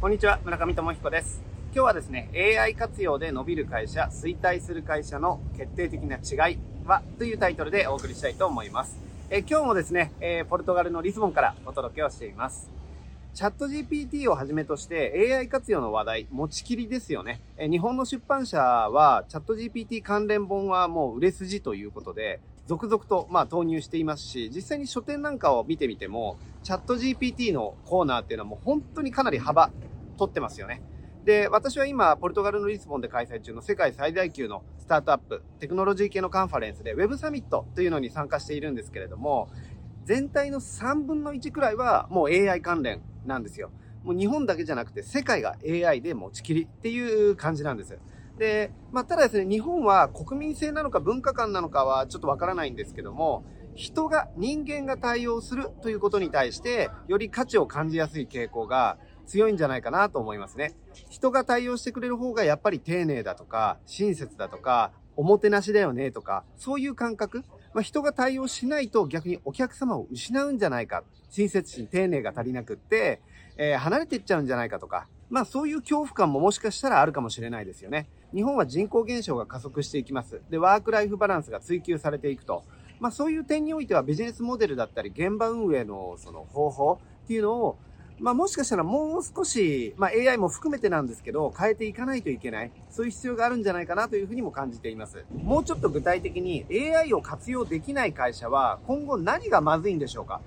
[0.00, 1.42] こんにちは、村上智彦です。
[1.74, 8.96] 今日はですね、AI 活用で伸びる会社、衰退する会社の決定的な違いはというタイトルでお送りしたいと思います。
[9.28, 12.70] え今日もですね、えポルトガルのリスボンからお届けをしています。
[13.34, 17.42] チャット GPT をはじめとして AI 活用の話題、持ちきりですよね。
[17.58, 22.40] え日本の出版社はチャット GPT 関連本はもう売れ筋ということで、
[22.70, 29.72] 続々とまあ投入していますし、実際に書店なんかを見てみても、チャット GPT のコーナーっていうのはもう本当にかなり幅
[30.16, 30.80] 取ってますよね。
[31.24, 39.48] で、私は今、ポルトガルのリスボンで開催中の世界最大級のスタートアップ、テクノロジー系のカンファレンスで Web サミットというのに参加しているんですけれども、
[40.04, 43.72] 全体の3分の1くらいはもう AI 関連なんですよ。
[44.04, 47.98] もう日本だけじゃなくて世界が AI で持ちきりっていう感じなんです。
[48.40, 53.44] で、まあ、ただですね、日本は国民性なのか文化観なのかはちょっとわからないんですけども、
[53.74, 60.72] 人が、人間が対応するということに対して、より価値を感じやすい傾向が強いんじゃないかなと思いますね。
[61.10, 67.44] 人が対応してくれる方がやっぱり丁寧だとか、親切だとか、おもてなしだよねとか、そういう感覚。
[67.74, 71.04] まあ、人が対応しないと逆にお客様を失うんじゃないか。
[71.28, 73.20] 親切心、丁寧が足りなくって、
[73.58, 75.08] えー、離れていっちゃうんじゃないかとか。
[75.28, 78.08] まあそういう恐怖感ももしかしたらあるかもしれないですよね。
[78.34, 80.40] 日本は人口減少が加速していきます。
[80.50, 82.64] で、ワークライフバランスが追求されていくと。
[83.00, 87.78] まあそういう点においてはビジネスモデルだったり現場運営のその方法っていうのを
[88.20, 92.70] まあもしかしたらもう少し、まあ AI も含めてなんですけど、変えていかないといけない。
[92.90, 95.24] そういう必要があるんじゃないかなというふうにも感じています。
[95.42, 100.42] もうちょっと具体的に AI を活用できない会社は今後何がまずいんでしょうか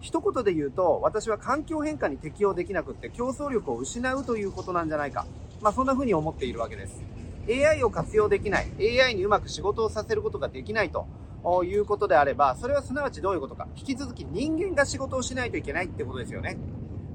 [0.00, 5.26] 一言で言うと、私は環境変化に適応できなくって競争力を失うということなんじゃないか。
[5.60, 7.09] まあそんな風に思っているわけです。
[7.50, 11.06] AI を活用できない、AI にうまく仕事をさせることができないと
[11.64, 13.66] いうことであれば、それはすなわちどういうことか。
[13.76, 16.58] 引き続き人間が仕事をしないといけないってことですよね。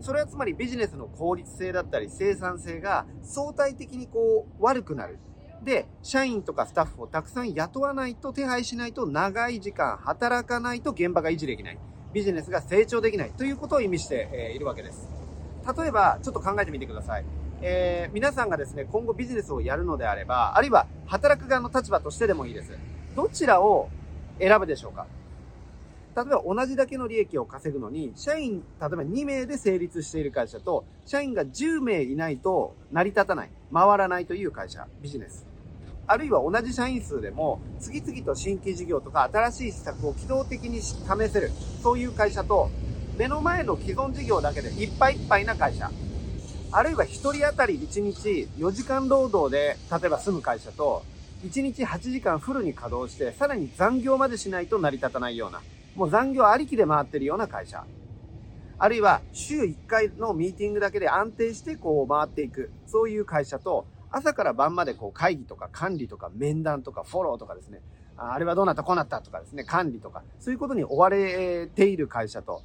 [0.01, 5.17] それはつまりビジネスの効率性だったり生産性が相対的にこう悪くなる。
[5.63, 11.77] で、社員とかスタッフをたくさん雇わないと手配しないと長い時間働かないと現場が維持できない。
[12.13, 15.09] ビジネスが成長できないということを意味しているわけです。
[15.77, 17.25] 例えば、ちょっと考えてみてください。
[17.61, 22.71] えー、皆さんがですね、今後ビジネスをやるのであれば、あるいは働く側の立場としてでもいいです。
[23.15, 23.89] どちらを
[24.39, 25.07] 選ぶでしょうか？
[26.15, 35.45] 例えば同じだけの利益を稼ぐのに、社員、例えば2名で成立している会社と、社員が10名いないと成り立たない、回らないという会社、ビジネス。
[36.07, 40.93] あるいは同じ社員数でも、次々と新規事業とか新しい施策を機動的に試
[41.29, 41.51] せる、
[41.81, 42.69] そういう会社と、
[43.17, 45.91] 目の前の既存事業だけでいっぱいいっぱいな会社。
[46.71, 51.03] あるいは1人当たり1日4時間労働で、例えば住む会社と、
[51.43, 55.61] 1日8時間フルに稼働して、さらに残業までしないと成り立たないような、
[55.95, 57.85] もう残業ありきで回ってるような会社。
[58.77, 62.71] あるいは週1回のミーティングだけで安定してこう回っていく。
[62.87, 67.81] そういう会社と、朝から晩までこう会議とか管理とか面談とかフォローとかですね。
[68.17, 69.63] あれはどうなったこうなったとかですね。
[69.63, 70.23] 管理とか。
[70.39, 72.61] そういうことに追われている会社と。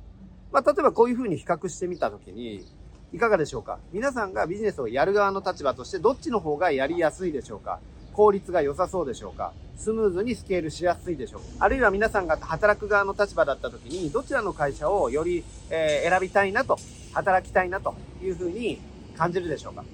[0.53, 2.67] まあ、例えばこういうふうに比較してみたときに、
[3.12, 3.78] いかがでしょうか？
[3.93, 7.81] 皆さんがビジネスをやる側の立場としてどっちの方がやりやすいでしょうか？
[8.12, 9.53] 効率が良さそうでしょうか？
[9.76, 11.65] スムーズにスケールしやすいでしょうか？
[11.65, 16.78] あるいは皆さんが働く側の立場だった時に、どちらの会社をより、え、選びたいなと、
[17.12, 18.78] 働きたいなというふうに
[19.16, 19.84] 感じるでしょうか？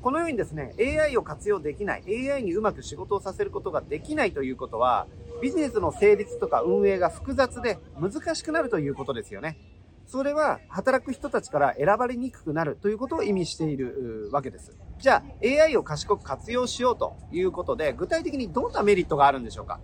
[0.00, 5.06] このようにですね、AI を活用できない、AI にうまく仕事をさせることができないということは、
[5.42, 9.58] ビジネスの成立とか運営が複雑で難しくなるということですよね。
[10.06, 14.76] それは働く人たちから選ばれにくくなるということを意味しているわけです。
[14.98, 19.80] じゃあ AI を賢く活用しようということで具体的にどんなメリットがあるんでしょうか？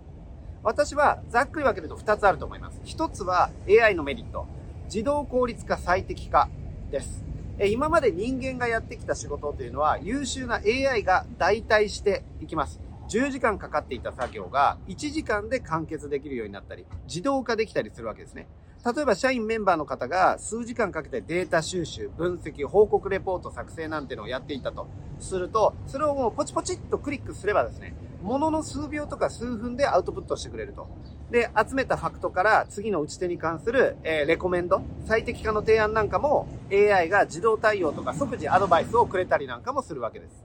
[0.63, 2.79] 私はざっくり分けると2つあると思います。
[2.85, 4.47] 1つは AI のメリット。
[4.85, 6.49] 自動効率化最適化
[6.91, 7.23] です。
[7.63, 12.79] 今まで人間がやってきた仕事というのは優秀な AI が代替していきます。
[13.09, 18.47] 10時間かかっていた作業が1時間で完結できるようになったり、自動化できたりするわけですね。
[18.83, 24.87] 例えば社員メンバーの方が数時間かけてデータ収集、分析、報告レポート作成なんてのをやっていたと
[25.19, 27.93] すると、それをもうポチポチっとクリックすればですね、
[28.23, 30.87] ものの数秒とか数分でアウトプットしてくれると。
[31.29, 40.43] で、集めたファクトから次の打ち手に関する、えー、レコメンド、最適化の提案なんかも AI が自動対応とか即時アドバイスをくれたりなんかもするわけです。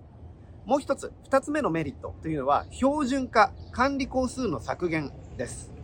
[0.67, 5.76] もう一つ、二つ目のメリットというのは標準化、管理工数の削減です。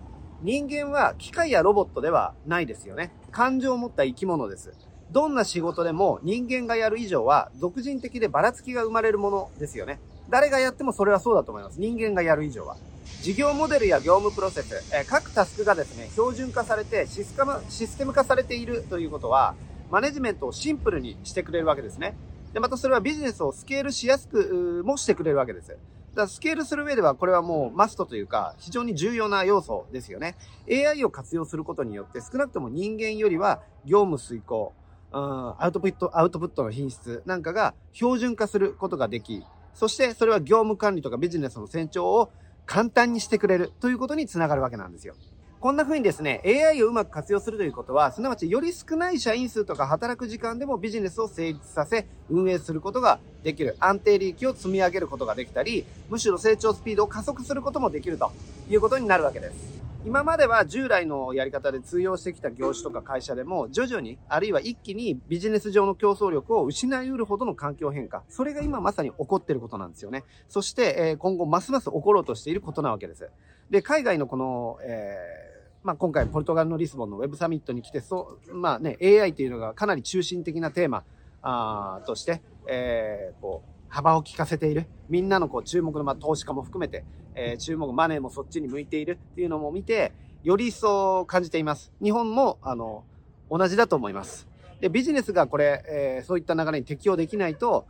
[0.42, 3.12] 人間は機械やロボットではないですよね。
[3.30, 4.72] 感情を持った生き物です。
[5.12, 10.00] どんな仕事でも人間がやる以上は、俗人的でばらつきが生まれるものですよね。
[10.30, 11.78] 誰がやってもそれはそうだと思います。
[11.78, 12.76] 人間がやる以上は。
[13.20, 19.54] 事業モデルや業務プロセス、え各タスクがですね、標準化されてシステムシステム化されているということは、
[19.92, 22.16] マネジメントをシンプルにしてくれるわけですね。
[22.52, 25.76] で、またそれはビジネスをスケールしやすくもしてくれるわけです。
[26.14, 30.36] だスケールする上ではこれはもうマストというか非常に重要な要素ですよね。
[30.70, 34.72] AI を活用することによって少なくとも人間よりは業務遂行、
[35.12, 39.44] うん、アウトプット、アウトプットの品質なんかが標準化することができ、
[39.74, 42.30] そしてそれは業務管理とかビジネスの成長を
[42.66, 45.14] 簡単にしてくれるということにつながるわけなんですよ。
[45.62, 53.76] こんな風にですね、AI をうまく活用するということは、すなわちより少ない社員数とか働く時間でもビジネスを成立させ、運営することができる。
[53.78, 58.32] 安定利益を積み上げることができたり、むしろ成長スピードを加速することもできると
[58.68, 59.80] いうことになるわけです。
[60.04, 73.30] 今までは従来のやり方で通用してきた業種とか会社でも徐々にあるいは一気にビジネス上の競争力を失い得るほどの環境変化それが今まさに起こっていることなんですよねそして、え今後ますます起ころうとしていることなわけです
[73.70, 75.51] で海外のこの、えー
[75.82, 81.05] まあ、今回ポルトガルのリスボンのウェブサミットに来てそう、まあね、AI というのがかなり中心的なテーマ
[81.43, 84.87] あとして、えー、こう幅を利かせている。
[85.08, 90.12] みんなのこう注目の、まあ、投資家も含めて、えー、注目、マネーもそっちに向いているっていうのも見て、
[90.44, 91.93] より一層感じています。
[92.02, 93.05] 日本も、あの、
[93.50, 94.49] 同じだと思います。
[94.81, 97.87] で、ビジネスがこれ、えー、そういった流れに適用できないと、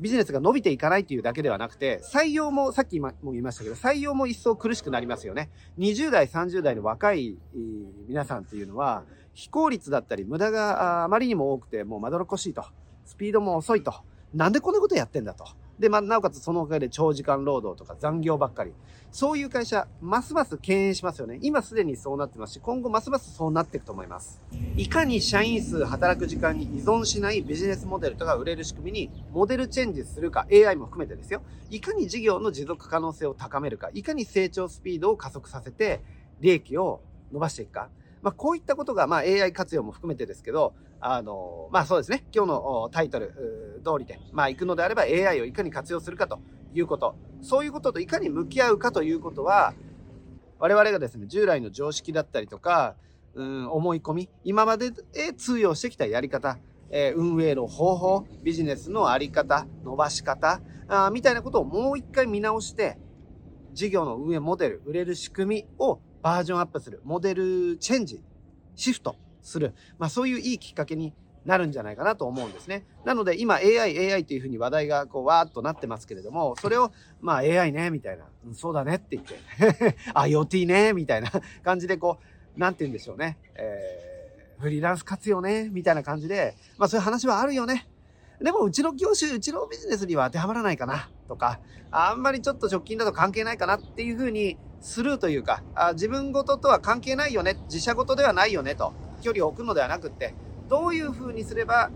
[0.00, 5.50] ビジネスが伸びていかないというだけではなくて、採用も、さっきも言いましたけど、採用も一層苦しくなりますよね。
[5.78, 7.36] 20代、30代の若い
[8.06, 9.04] 皆さんっていうのは、
[9.34, 12.64] 非効率だったり、無駄があまりにも多くて、もうまどろっこしいと。
[13.04, 13.94] スピードも遅いと。
[14.34, 15.46] なんでこんなことやってんだと。
[15.78, 18.72] で、まあ、なおかつそのおかげで長時間労働とか残業ばっかり。
[19.10, 21.38] そういう会社、ますます敬遠しますよね。
[21.40, 24.42] 今すでにそうなってますし、今後ますますそうなっていくと思います。
[24.76, 31.42] いかに社員数、働く時間に依存しないビジネスモデルとか売れる仕組みにモデルチェンジするか、AI も含めてですよ。
[31.70, 36.02] いかに事業の持続可能性を高めるか、いかに成長スピードを加速させて、
[36.40, 37.00] 利益を
[37.32, 37.88] 伸ばしていくか。
[38.22, 42.24] まあ、こういったことが、まあ、AI 活用も含めてですけど、あの、まあ、そうですね。
[42.34, 46.40] 今日のタイトル通りで、まあ、行くのであれば AI をいかに活用するかと
[46.74, 47.14] いうこと。
[47.40, 49.74] そういうことといかに向き合うかということは、
[50.58, 52.96] 我々がですね、従来の常識だったりとか、
[53.34, 54.90] うん、思い込み、今まで
[55.36, 56.58] 通用してきたやり方、
[56.90, 62.98] えー、運営の方法、ビジネスのあり方、伸ばし方、あみたいなことをもう一回見直して、
[63.72, 68.22] 事業の運営モデル、売れる仕組みをバージョンアップする、モデルチェンジ、
[68.74, 71.12] シフトする、まあそういういいきっかけに
[71.44, 72.84] なるんじゃないかなと思うんですね。
[73.04, 81.30] なので今 AI、AI というふうに話題がこうわーっとなってますけれども、それをまあ AI ね、みたいな、うん、そうだねって言って、 IoT ね、みたいな
[81.62, 82.18] 感じでこ
[82.56, 83.38] う、なんて言うんでしょうね。
[83.54, 87.88] えー、フリーランス活用ね、みたいな感じで、まあそういう話はあるよね。
[88.40, 91.60] でもうちの業種、うちのビジネスには当てはまらないかな、とか、
[91.90, 98.92] あんまりちょっと直近だと関係ないかなっていうふうにスルーというか、あ自分事とは関係ないよね、自社事ではないよねと、
[99.22, 100.34] 距離を置くのではなくって、
[100.68, 101.90] どういう風にすれば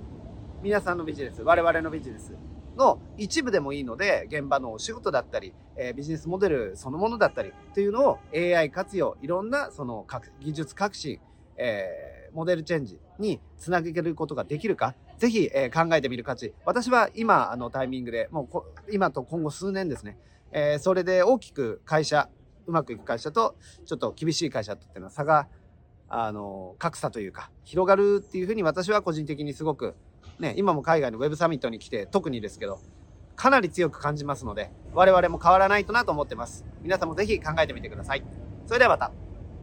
[0.63, 2.37] 皆さんのビジネス、我々のビジネス
[2.77, 10.07] の一部でもいいので、現場のお仕事だったり、えー、ビジネスモデルそのものだったりというのを AI 活用、いろんなその
[10.41, 11.19] 技術革新、
[11.57, 16.53] えー、モデルチェンジにつなげることができるか、ぜひ、えー、考えてみる価値。
[16.67, 20.19] 私は今のタイミングで、もう今と今後数年ですね、
[20.51, 22.29] えー、それで大きく会社、
[22.67, 23.55] うまくいく会社と、
[23.87, 25.47] ちょっと厳しい会社とっていうのは差が、
[26.09, 29.95] あの、格差というか、広がるっていうふうに私は個人的にすごく、
[30.41, 32.81] ね、今も海外のウェブサミットに来て、特にですけど、
[33.37, 36.65] かなり強く感じますので、我々も変わらないとなと思ってます。
[36.83, 38.25] 皆さんもぜひ考えてみてください。
[38.67, 39.22] それではまた。